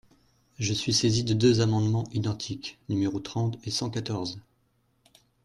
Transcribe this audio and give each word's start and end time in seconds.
Je 0.57 0.73
suis 0.73 0.93
saisi 0.93 1.23
de 1.23 1.35
deux 1.35 1.61
amendements 1.61 2.09
identiques, 2.11 2.79
numéros 2.89 3.19
trente 3.19 3.59
et 3.67 3.69
cent 3.69 3.91
quatorze. 3.91 4.41